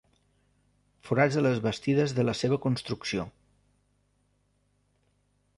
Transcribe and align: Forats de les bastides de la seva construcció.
Forats 1.09 1.37
de 1.39 1.43
les 1.43 1.61
bastides 1.67 2.15
de 2.21 2.25
la 2.27 2.35
seva 2.41 2.59
construcció. 2.65 3.29